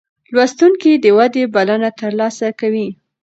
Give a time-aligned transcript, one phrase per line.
[0.33, 2.87] لوستونکی د ودې بلنه ترلاسه کوي.